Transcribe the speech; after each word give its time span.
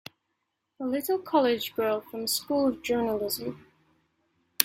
A 0.79 0.83
little 0.83 1.19
college 1.19 1.75
girl 1.75 2.01
from 2.01 2.21
a 2.21 2.27
School 2.27 2.69
of 2.69 2.81
Journalism! 2.81 3.63